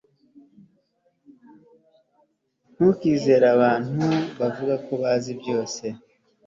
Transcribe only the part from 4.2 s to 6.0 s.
bavuga ko bazi byose